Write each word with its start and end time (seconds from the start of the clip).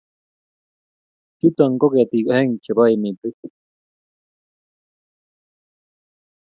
Chuto 1.37 1.63
ko 1.79 1.87
ketik 1.95 2.27
aeng' 2.35 2.61
che 2.63 2.71
bo 2.77 2.83
emitik. 2.93 3.37